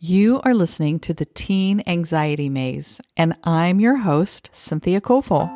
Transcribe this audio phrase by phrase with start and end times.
[0.00, 5.50] You are listening to the Teen Anxiety Maze, and I'm your host, Cynthia Coufal.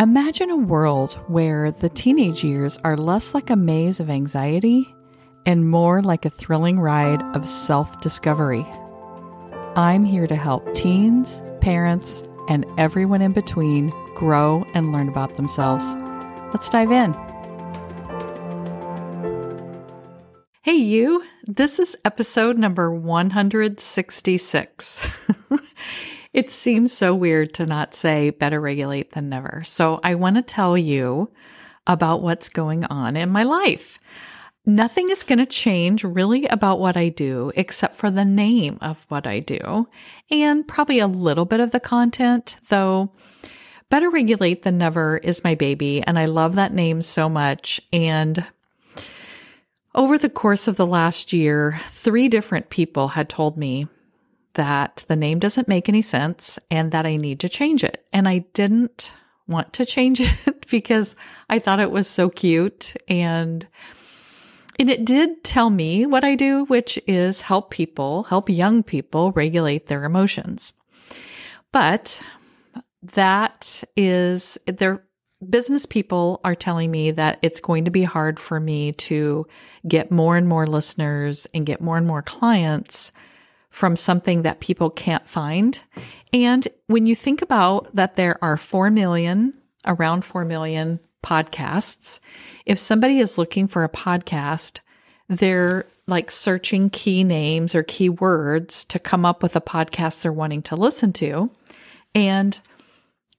[0.00, 4.88] Imagine a world where the teenage years are less like a maze of anxiety
[5.44, 8.64] and more like a thrilling ride of self discovery.
[9.76, 15.94] I'm here to help teens, parents, and everyone in between grow and learn about themselves.
[16.54, 17.12] Let's dive in.
[20.62, 21.22] Hey, you.
[21.46, 25.12] This is episode number 166.
[26.32, 29.62] it seems so weird to not say better regulate than never.
[29.66, 31.30] So I want to tell you
[31.86, 33.98] about what's going on in my life.
[34.64, 39.04] Nothing is going to change really about what I do except for the name of
[39.10, 39.86] what I do
[40.30, 43.12] and probably a little bit of the content, though.
[43.90, 47.82] Better Regulate Than Never is my baby, and I love that name so much.
[47.92, 48.46] And
[49.94, 53.86] over the course of the last year, three different people had told me
[54.54, 58.06] that the name doesn't make any sense and that I need to change it.
[58.12, 59.12] And I didn't
[59.46, 61.16] want to change it because
[61.48, 63.66] I thought it was so cute and
[64.76, 69.30] and it did tell me what I do, which is help people, help young people
[69.30, 70.72] regulate their emotions.
[71.70, 72.20] But
[73.12, 75.03] that is there
[75.50, 79.46] business people are telling me that it's going to be hard for me to
[79.86, 83.12] get more and more listeners and get more and more clients
[83.70, 85.80] from something that people can't find.
[86.32, 89.52] And when you think about that, there are 4 million,
[89.84, 92.20] around 4 million podcasts.
[92.66, 94.80] If somebody is looking for a podcast,
[95.28, 100.32] they're like searching key names or key words to come up with a podcast they're
[100.32, 101.50] wanting to listen to.
[102.14, 102.60] And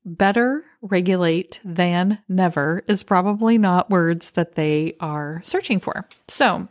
[0.04, 6.08] better regulate than never is probably not words that they are searching for.
[6.28, 6.68] So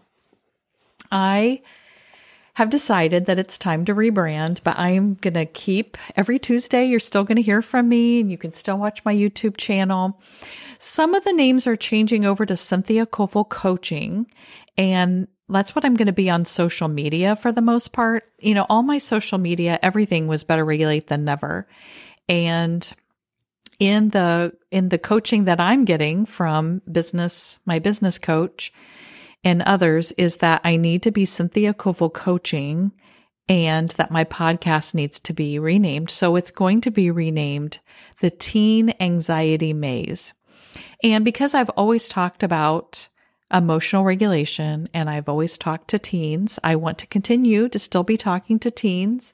[1.11, 1.63] I
[2.55, 6.85] have decided that it's time to rebrand, but I'm going to keep every Tuesday.
[6.85, 10.21] You're still going to hear from me and you can still watch my YouTube channel.
[10.79, 14.27] Some of the names are changing over to Cynthia Coufal Coaching
[14.79, 18.25] and that's what I'm going to be on social media for the most part.
[18.39, 21.67] You know, all my social media, everything was better regulate than never.
[22.29, 22.91] And
[23.79, 28.73] in the in the coaching that I'm getting from business my business coach
[29.43, 32.93] and others is that I need to be Cynthia Coufal coaching
[33.47, 36.11] and that my podcast needs to be renamed.
[36.11, 37.81] So it's going to be renamed
[38.21, 40.33] the Teen Anxiety Maze.
[41.03, 43.09] And because I've always talked about
[43.53, 46.59] emotional regulation, and I've always talked to teens.
[46.65, 49.33] I want to continue to still be talking to teens.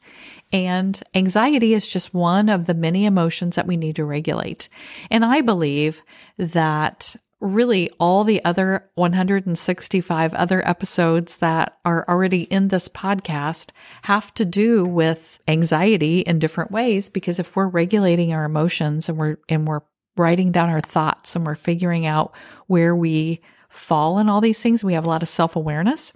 [0.53, 4.69] And anxiety is just one of the many emotions that we need to regulate.
[5.11, 6.03] And I believe
[6.37, 13.71] that really all the other 165 other episodes that are already in this podcast
[14.03, 19.17] have to do with anxiety in different ways because if we're regulating our emotions and
[19.17, 19.81] we're and we're
[20.17, 22.35] writing down our thoughts and we're figuring out
[22.67, 23.41] where we
[23.71, 26.13] fall in all these things, we have a lot of self awareness,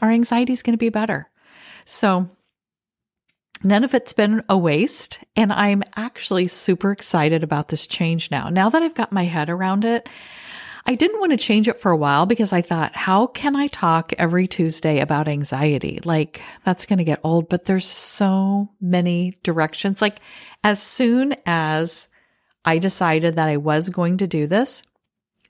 [0.00, 1.30] our anxiety is going to be better.
[1.84, 2.28] So,
[3.62, 5.18] none of it's been a waste.
[5.36, 8.48] And I'm actually super excited about this change now.
[8.48, 10.08] Now that I've got my head around it,
[10.86, 13.66] I didn't want to change it for a while because I thought, how can I
[13.66, 16.00] talk every Tuesday about anxiety?
[16.04, 20.00] Like, that's going to get old, but there's so many directions.
[20.00, 20.20] Like,
[20.64, 22.08] as soon as
[22.64, 24.82] I decided that I was going to do this,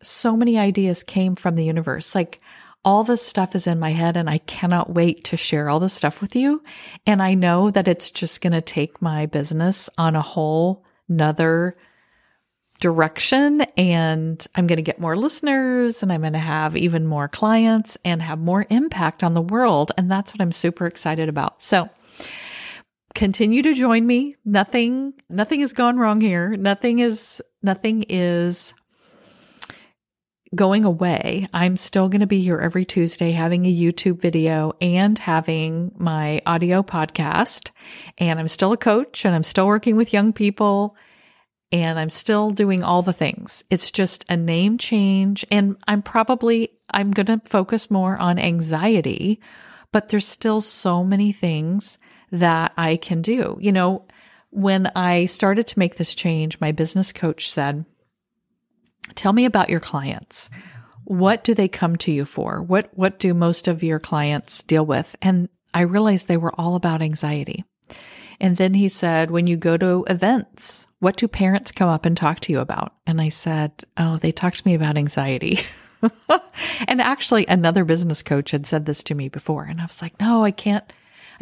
[0.02, 2.14] so many ideas came from the universe.
[2.14, 2.40] Like
[2.84, 5.92] all this stuff is in my head and I cannot wait to share all this
[5.92, 6.62] stuff with you.
[7.06, 11.76] And I know that it's just going to take my business on a whole nother
[12.80, 17.28] direction and I'm going to get more listeners and I'm going to have even more
[17.28, 19.92] clients and have more impact on the world.
[19.98, 21.62] And that's what I'm super excited about.
[21.62, 21.90] So
[23.14, 24.36] continue to join me.
[24.46, 26.56] Nothing, nothing has gone wrong here.
[26.56, 28.72] Nothing is, nothing is
[30.54, 31.46] going away.
[31.52, 36.42] I'm still going to be here every Tuesday having a YouTube video and having my
[36.44, 37.70] audio podcast.
[38.18, 40.96] And I'm still a coach and I'm still working with young people
[41.72, 43.62] and I'm still doing all the things.
[43.70, 45.46] It's just a name change.
[45.52, 49.40] And I'm probably, I'm going to focus more on anxiety,
[49.92, 51.98] but there's still so many things
[52.32, 53.56] that I can do.
[53.60, 54.06] You know,
[54.50, 57.84] when I started to make this change, my business coach said,
[59.20, 60.48] Tell me about your clients.
[61.04, 62.62] What do they come to you for?
[62.62, 65.14] What what do most of your clients deal with?
[65.20, 67.66] And I realized they were all about anxiety.
[68.40, 72.16] And then he said, when you go to events, what do parents come up and
[72.16, 72.94] talk to you about?
[73.06, 75.58] And I said, oh, they talk to me about anxiety.
[76.88, 79.64] and actually, another business coach had said this to me before.
[79.64, 80.90] And I was like, no, I can't,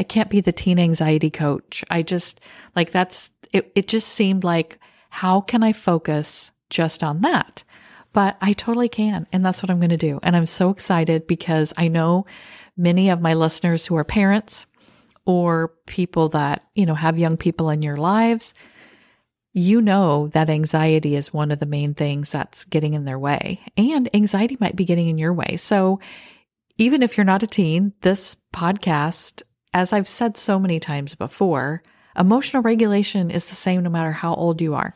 [0.00, 1.84] I can't be the teen anxiety coach.
[1.88, 2.40] I just
[2.75, 4.80] like that's it, it just seemed like
[5.10, 7.64] how can I focus just on that?
[8.12, 9.26] But I totally can.
[9.32, 10.18] And that's what I'm going to do.
[10.22, 12.26] And I'm so excited because I know
[12.76, 14.66] many of my listeners who are parents
[15.26, 18.54] or people that, you know, have young people in your lives,
[19.52, 23.60] you know that anxiety is one of the main things that's getting in their way.
[23.76, 25.56] And anxiety might be getting in your way.
[25.56, 26.00] So
[26.78, 29.42] even if you're not a teen, this podcast,
[29.74, 31.82] as I've said so many times before,
[32.16, 34.94] emotional regulation is the same no matter how old you are.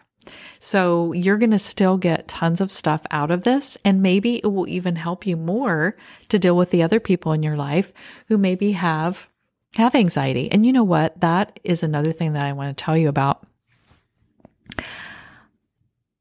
[0.59, 3.77] So you're going to still get tons of stuff out of this.
[3.85, 5.97] And maybe it will even help you more
[6.29, 7.93] to deal with the other people in your life
[8.29, 9.29] who maybe have,
[9.77, 10.51] have anxiety.
[10.51, 11.21] And you know what?
[11.21, 13.47] That is another thing that I want to tell you about.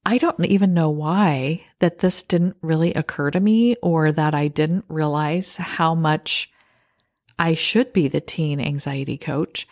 [0.05, 4.47] I don't even know why that this didn't really occur to me or that I
[4.47, 6.51] didn't realize how much
[7.37, 9.67] I should be the teen anxiety coach.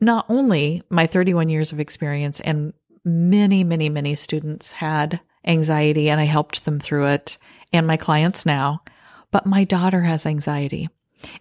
[0.00, 2.72] Not only my 31 years of experience and
[3.04, 7.38] many, many, many students had anxiety and I helped them through it
[7.72, 8.82] and my clients now,
[9.30, 10.88] but my daughter has anxiety.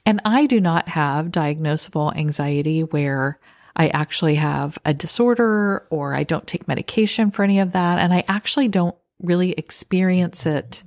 [0.06, 3.40] And I do not have diagnosable anxiety where
[3.76, 8.00] I actually have a disorder or I don't take medication for any of that.
[8.00, 10.84] And I actually don't really experience it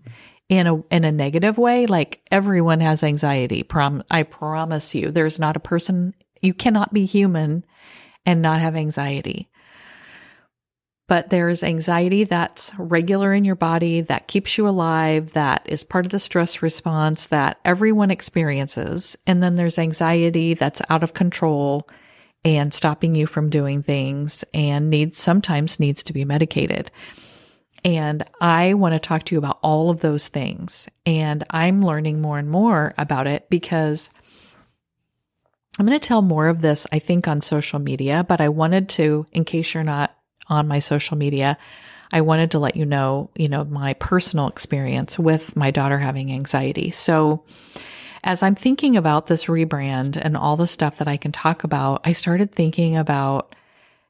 [0.49, 1.87] in a in a negative way.
[1.87, 3.63] Like everyone has anxiety.
[3.63, 7.65] Prom I promise you, there's not a person you cannot be human
[8.25, 9.49] and not have anxiety
[11.09, 16.05] but there's anxiety that's regular in your body that keeps you alive, that is part
[16.05, 19.17] of the stress response that everyone experiences.
[19.27, 21.89] And then there's anxiety that's out of control
[22.45, 26.91] and stopping you from doing things and needs sometimes needs to be medicated.
[27.85, 30.89] And I want to talk to you about all of those things.
[31.05, 34.11] And I'm learning more and more about it because
[35.79, 38.89] I'm going to tell more of this, I think, on social media, but I wanted
[38.91, 40.17] to, in case you're not
[40.49, 41.59] on my social media,
[42.13, 46.33] I wanted to let you know, you know, my personal experience with my daughter having
[46.33, 46.91] anxiety.
[46.91, 47.45] So,
[48.25, 52.01] as I'm thinking about this rebrand and all the stuff that I can talk about,
[52.05, 53.55] I started thinking about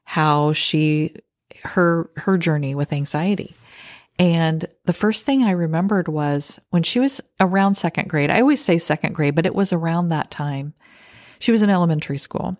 [0.03, 1.15] how she
[1.63, 3.55] her her journey with anxiety.
[4.19, 8.31] And the first thing I remembered was when she was around second grade.
[8.31, 10.73] I always say second grade, but it was around that time.
[11.39, 12.57] She was in elementary school.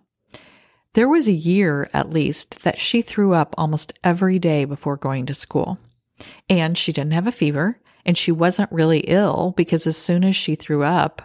[0.93, 5.25] There was a year, at least, that she threw up almost every day before going
[5.27, 5.77] to school.
[6.49, 10.35] And she didn't have a fever and she wasn't really ill because as soon as
[10.35, 11.21] she threw up,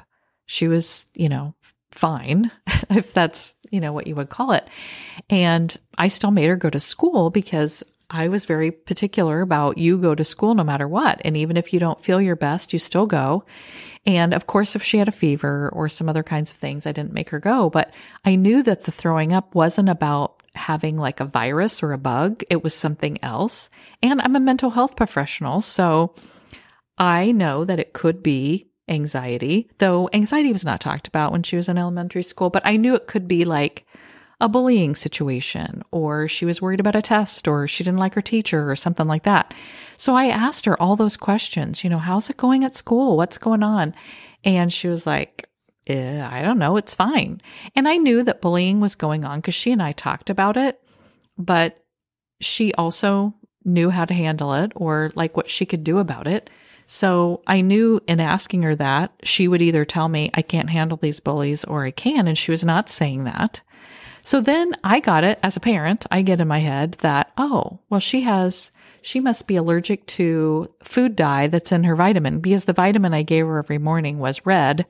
[0.46, 1.54] she was, you know,
[1.92, 2.50] fine,
[2.90, 4.68] if that's, you know, what you would call it.
[5.30, 9.96] And I still made her go to school because I was very particular about you
[9.96, 11.20] go to school no matter what.
[11.24, 13.44] And even if you don't feel your best, you still go.
[14.04, 16.92] And of course, if she had a fever or some other kinds of things, I
[16.92, 17.70] didn't make her go.
[17.70, 17.92] But
[18.24, 22.42] I knew that the throwing up wasn't about having like a virus or a bug.
[22.50, 23.70] It was something else.
[24.02, 25.62] And I'm a mental health professional.
[25.62, 26.14] So
[26.98, 31.56] I know that it could be anxiety, though anxiety was not talked about when she
[31.56, 33.86] was in elementary school, but I knew it could be like
[34.42, 38.20] a bullying situation, or she was worried about a test, or she didn't like her
[38.20, 39.54] teacher, or something like that.
[39.96, 43.16] So I asked her all those questions, you know, how's it going at school?
[43.16, 43.94] What's going on?
[44.42, 45.48] And she was like,
[45.86, 47.40] eh, I don't know, it's fine.
[47.76, 50.82] And I knew that bullying was going on because she and I talked about it,
[51.38, 51.84] but
[52.40, 53.34] she also
[53.64, 56.50] knew how to handle it or like what she could do about it.
[56.86, 60.98] So I knew in asking her that she would either tell me, I can't handle
[61.00, 62.26] these bullies or I can.
[62.26, 63.62] And she was not saying that.
[64.22, 66.06] So then I got it as a parent.
[66.10, 68.70] I get in my head that, oh, well, she has,
[69.02, 73.22] she must be allergic to food dye that's in her vitamin because the vitamin I
[73.22, 74.86] gave her every morning was red.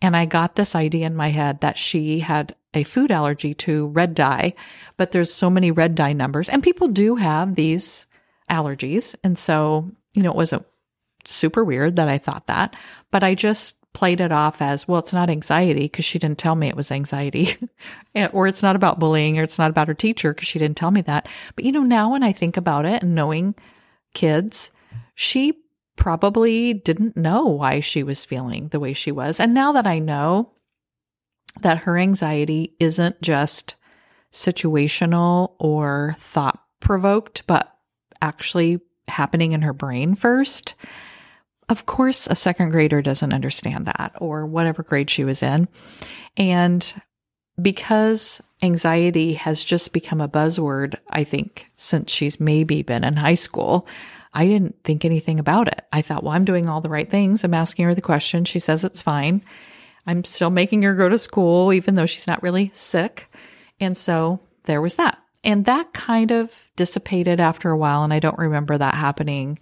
[0.00, 3.88] And I got this idea in my head that she had a food allergy to
[3.88, 4.54] red dye,
[4.96, 8.06] but there's so many red dye numbers and people do have these
[8.48, 9.16] allergies.
[9.24, 10.66] And so, you know, it wasn't
[11.24, 12.76] super weird that I thought that,
[13.10, 16.54] but I just played it off as, well, it's not anxiety because she didn't tell
[16.54, 17.56] me it was anxiety.
[18.32, 20.92] or it's not about bullying or it's not about her teacher because she didn't tell
[20.92, 21.28] me that.
[21.56, 23.56] But, you know, now when I think about it and knowing
[24.14, 24.70] kids,
[25.16, 25.58] she
[25.96, 29.40] probably didn't know why she was feeling the way she was.
[29.40, 30.52] And now that I know
[31.62, 33.74] that her anxiety isn't just
[34.32, 37.74] situational or thought provoked, but
[38.22, 38.78] actually
[39.08, 40.76] happening in her brain first,
[41.68, 45.68] of course, a second grader doesn't understand that or whatever grade she was in.
[46.36, 47.02] And
[47.60, 53.34] because anxiety has just become a buzzword, I think, since she's maybe been in high
[53.34, 53.86] school,
[54.32, 55.84] I didn't think anything about it.
[55.92, 57.44] I thought, well, I'm doing all the right things.
[57.44, 58.44] I'm asking her the question.
[58.44, 59.42] She says it's fine.
[60.06, 63.30] I'm still making her go to school, even though she's not really sick.
[63.80, 65.18] And so there was that.
[65.44, 68.04] And that kind of dissipated after a while.
[68.04, 69.58] And I don't remember that happening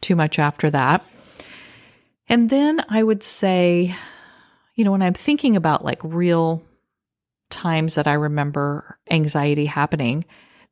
[0.00, 1.04] too much after that.
[2.28, 3.94] And then I would say,
[4.74, 6.62] you know, when I'm thinking about like real
[7.50, 10.24] times that I remember anxiety happening,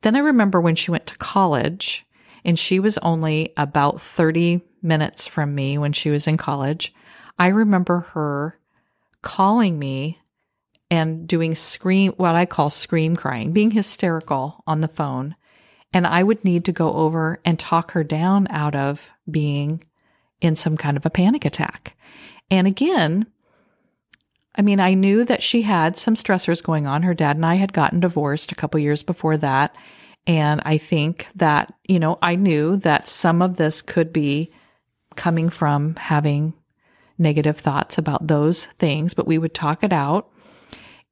[0.03, 2.05] then I remember when she went to college
[2.45, 6.93] and she was only about 30 minutes from me when she was in college.
[7.39, 8.59] I remember her
[9.23, 10.19] calling me
[10.91, 15.35] and doing scream, what I call scream crying, being hysterical on the phone.
[15.93, 19.83] And I would need to go over and talk her down out of being
[20.45, 21.97] in some kind of a panic attack.
[22.51, 23.27] And again,
[24.55, 27.03] I mean, I knew that she had some stressors going on.
[27.03, 29.75] Her dad and I had gotten divorced a couple years before that.
[30.27, 34.53] And I think that, you know, I knew that some of this could be
[35.17, 36.55] coming from having
[37.19, 40.31] negative thoughts about those things, but we would talk it out.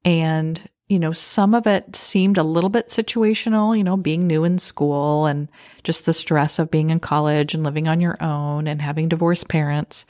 [0.05, 0.61] And,
[0.93, 4.59] you know, some of it seemed a little bit situational, you know, being new in
[4.59, 5.49] school and
[5.83, 9.47] just the stress of being in college and living on your own and having divorced
[9.47, 10.05] parents.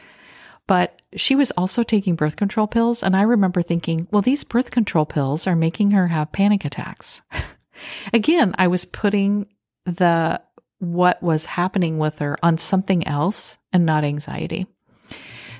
[0.67, 3.01] But she was also taking birth control pills.
[3.01, 7.21] And I remember thinking, well, these birth control pills are making her have panic attacks.
[8.13, 9.47] Again, I was putting
[9.85, 10.41] the
[10.79, 14.67] what was happening with her on something else and not anxiety.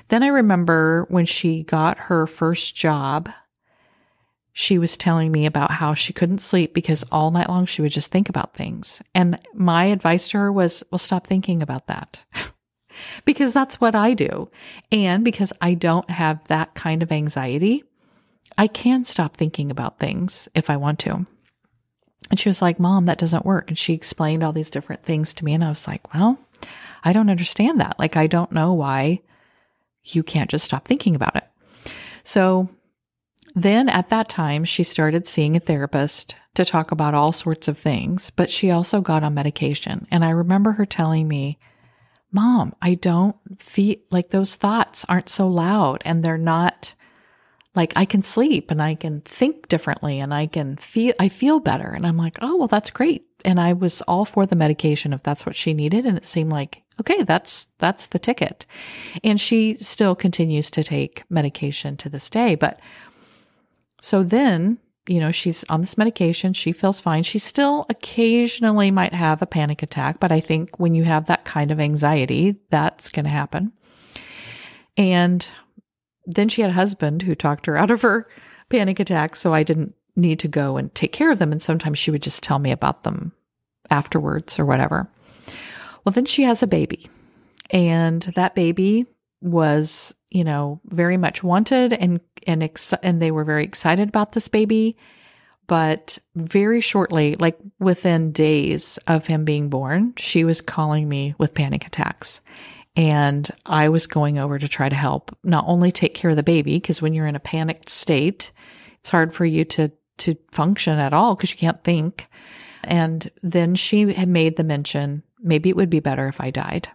[0.08, 3.30] Then I remember when she got her first job,
[4.56, 7.90] she was telling me about how she couldn't sleep because all night long she would
[7.90, 9.02] just think about things.
[9.12, 12.24] And my advice to her was, well, stop thinking about that.
[13.24, 14.48] because that's what I do.
[14.92, 17.82] And because I don't have that kind of anxiety,
[18.56, 21.26] I can stop thinking about things if I want to.
[22.30, 23.68] And she was like, Mom, that doesn't work.
[23.68, 25.52] And she explained all these different things to me.
[25.52, 26.38] And I was like, Well,
[27.02, 27.98] I don't understand that.
[27.98, 29.20] Like, I don't know why
[30.04, 31.44] you can't just stop thinking about it.
[32.22, 32.68] So
[33.54, 37.78] then at that time, she started seeing a therapist to talk about all sorts of
[37.78, 40.06] things, but she also got on medication.
[40.10, 41.58] And I remember her telling me,
[42.32, 46.96] Mom, I don't feel like those thoughts aren't so loud and they're not
[47.76, 51.60] like I can sleep and I can think differently and I can feel, I feel
[51.60, 51.88] better.
[51.88, 53.26] And I'm like, oh, well, that's great.
[53.44, 56.06] And I was all for the medication if that's what she needed.
[56.06, 58.66] And it seemed like, okay, that's, that's the ticket.
[59.22, 62.54] And she still continues to take medication to this day.
[62.54, 62.80] But
[64.04, 64.76] so then,
[65.08, 66.52] you know, she's on this medication.
[66.52, 67.22] She feels fine.
[67.22, 71.46] She still occasionally might have a panic attack, but I think when you have that
[71.46, 73.72] kind of anxiety, that's going to happen.
[74.98, 75.50] And
[76.26, 78.28] then she had a husband who talked her out of her
[78.68, 79.40] panic attacks.
[79.40, 81.50] So I didn't need to go and take care of them.
[81.50, 83.32] And sometimes she would just tell me about them
[83.88, 85.08] afterwards or whatever.
[86.04, 87.08] Well, then she has a baby.
[87.70, 89.06] And that baby
[89.44, 94.32] was, you know, very much wanted and and ex- and they were very excited about
[94.32, 94.96] this baby.
[95.66, 101.54] But very shortly, like within days of him being born, she was calling me with
[101.54, 102.40] panic attacks.
[102.96, 106.42] And I was going over to try to help not only take care of the
[106.42, 108.52] baby, because when you're in a panicked state,
[109.00, 112.28] it's hard for you to, to function at all because you can't think.
[112.84, 116.88] And then she had made the mention, maybe it would be better if I died.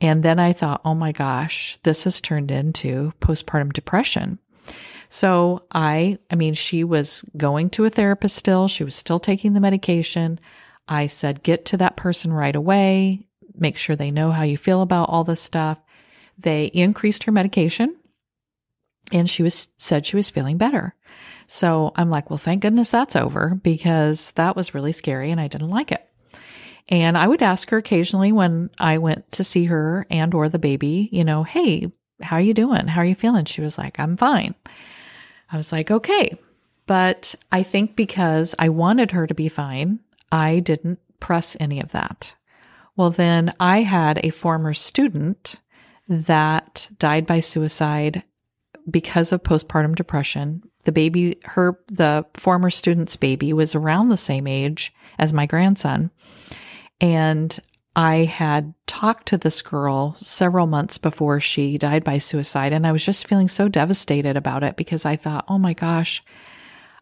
[0.00, 4.38] And then I thought, oh my gosh, this has turned into postpartum depression.
[5.08, 8.68] So I, I mean, she was going to a therapist still.
[8.68, 10.40] She was still taking the medication.
[10.88, 13.26] I said, get to that person right away
[13.60, 15.78] make sure they know how you feel about all this stuff.
[16.38, 17.94] They increased her medication
[19.12, 20.94] and she was said she was feeling better.
[21.46, 25.48] So I'm like, well, thank goodness that's over because that was really scary and I
[25.48, 26.06] didn't like it.
[26.90, 30.58] And I would ask her occasionally when I went to see her and or the
[30.58, 32.88] baby, you know, hey, how are you doing?
[32.88, 33.44] How are you feeling?
[33.44, 34.54] She was like, I'm fine.
[35.50, 36.36] I was like, okay.
[36.86, 40.00] But I think because I wanted her to be fine,
[40.32, 42.34] I didn't press any of that.
[42.96, 45.60] Well, then I had a former student
[46.08, 48.24] that died by suicide
[48.90, 50.62] because of postpartum depression.
[50.84, 56.10] The baby, her, the former student's baby was around the same age as my grandson.
[57.00, 57.58] And
[57.96, 62.72] I had talked to this girl several months before she died by suicide.
[62.72, 66.22] And I was just feeling so devastated about it because I thought, oh my gosh,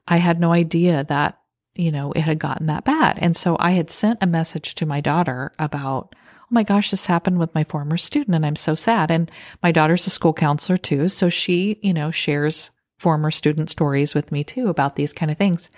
[0.06, 1.38] I had no idea that
[1.78, 3.18] you know, it had gotten that bad.
[3.20, 7.06] And so I had sent a message to my daughter about, oh my gosh, this
[7.06, 9.12] happened with my former student and I'm so sad.
[9.12, 9.30] And
[9.62, 11.06] my daughter's a school counselor too.
[11.08, 15.38] So she, you know, shares former student stories with me too about these kind of
[15.38, 15.70] things.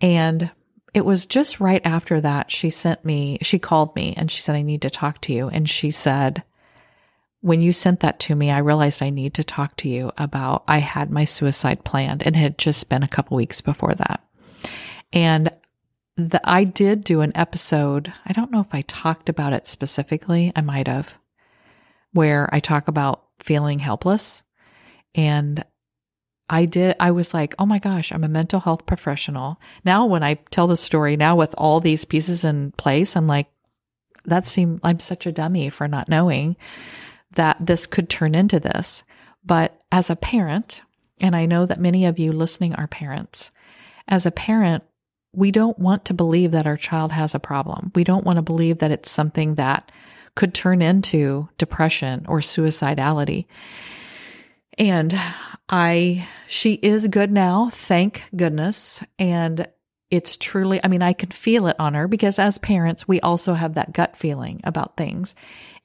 [0.00, 0.50] And
[0.96, 4.56] it was just right after that she sent me, she called me and she said,
[4.56, 5.48] I need to talk to you.
[5.48, 6.42] And she said,
[7.42, 10.64] when you sent that to me, I realized I need to talk to you about
[10.66, 14.24] I had my suicide planned and it had just been a couple weeks before that.
[15.12, 15.50] And
[16.16, 18.10] the, I did do an episode.
[18.24, 20.50] I don't know if I talked about it specifically.
[20.56, 21.18] I might have,
[22.14, 24.42] where I talk about feeling helpless.
[25.14, 25.62] And
[26.48, 29.60] I did, I was like, oh my gosh, I'm a mental health professional.
[29.84, 33.48] Now, when I tell the story now with all these pieces in place, I'm like,
[34.24, 36.56] that seemed, I'm such a dummy for not knowing
[37.34, 39.02] that this could turn into this.
[39.44, 40.82] But as a parent,
[41.20, 43.50] and I know that many of you listening are parents,
[44.08, 44.84] as a parent,
[45.32, 47.92] we don't want to believe that our child has a problem.
[47.94, 49.92] We don't want to believe that it's something that
[50.34, 53.46] could turn into depression or suicidality.
[54.78, 55.18] And
[55.68, 59.02] I, she is good now, thank goodness.
[59.18, 59.66] And
[60.10, 63.54] it's truly, I mean, I can feel it on her because as parents, we also
[63.54, 65.34] have that gut feeling about things.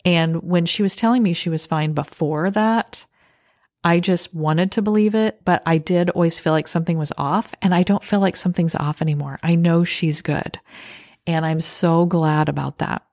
[0.06, 3.06] And when she was telling me she was fine before that,
[3.84, 7.54] I just wanted to believe it, but I did always feel like something was off.
[7.62, 9.40] And I don't feel like something's off anymore.
[9.42, 10.60] I know she's good.
[11.26, 13.04] And I'm so glad about that.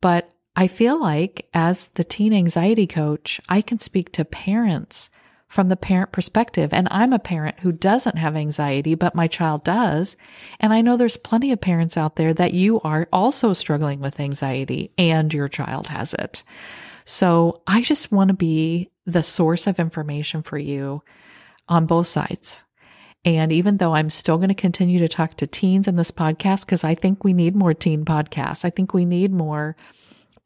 [0.00, 5.10] But I feel like as the teen anxiety coach, I can speak to parents
[5.48, 6.72] from the parent perspective.
[6.72, 10.16] And I'm a parent who doesn't have anxiety, but my child does.
[10.58, 14.18] And I know there's plenty of parents out there that you are also struggling with
[14.18, 16.42] anxiety and your child has it.
[17.04, 21.02] So I just want to be the source of information for you
[21.68, 22.64] on both sides.
[23.24, 26.66] And even though I'm still going to continue to talk to teens in this podcast,
[26.66, 29.76] because I think we need more teen podcasts, I think we need more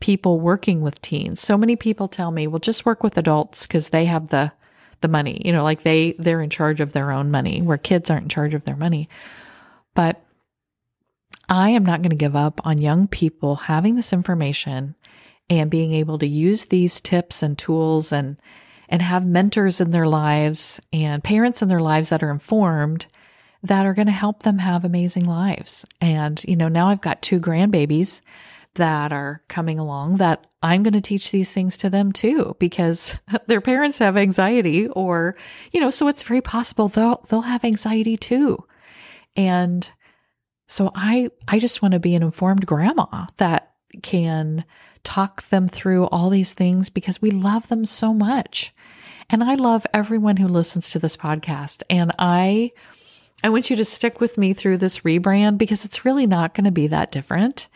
[0.01, 1.41] people working with teens.
[1.41, 4.53] So many people tell me, well, just work with adults because they have the
[5.01, 8.11] the money, you know, like they they're in charge of their own money, where kids
[8.11, 9.09] aren't in charge of their money.
[9.95, 10.21] But
[11.49, 14.95] I am not going to give up on young people having this information
[15.49, 18.37] and being able to use these tips and tools and
[18.89, 23.07] and have mentors in their lives and parents in their lives that are informed
[23.63, 25.85] that are going to help them have amazing lives.
[26.01, 28.21] And you know, now I've got two grandbabies
[28.79, 33.17] that are coming along that I'm going to teach these things to them too because
[33.47, 35.37] their parents have anxiety or
[35.73, 38.65] you know, so it's very possible they'll they'll have anxiety too.
[39.37, 39.89] And
[40.67, 44.65] so I I just want to be an informed grandma that can
[45.05, 48.75] talk them through all these things because we love them so much.
[49.31, 51.83] And I love everyone who listens to this podcast.
[51.91, 52.73] And I,
[53.45, 56.65] I want you to stick with me through this rebrand because it's really not going
[56.65, 57.69] to be that different.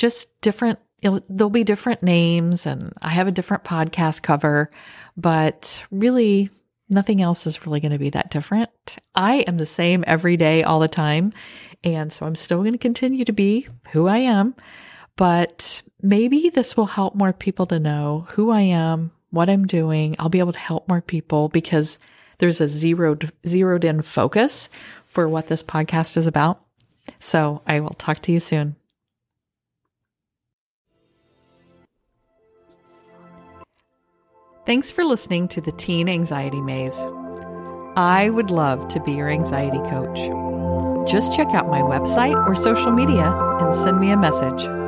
[0.00, 4.70] Just different, there'll be different names and I have a different podcast cover,
[5.14, 6.48] but really
[6.88, 8.70] nothing else is really going to be that different.
[9.14, 11.34] I am the same every day, all the time.
[11.84, 14.54] And so I'm still going to continue to be who I am.
[15.16, 20.16] But maybe this will help more people to know who I am, what I'm doing.
[20.18, 21.98] I'll be able to help more people because
[22.38, 24.70] there's a zeroed, zeroed in focus
[25.04, 26.64] for what this podcast is about.
[27.18, 28.76] So I will talk to you soon.
[34.66, 36.98] Thanks for listening to the Teen Anxiety Maze.
[37.96, 40.18] I would love to be your anxiety coach.
[41.10, 44.79] Just check out my website or social media and send me a message.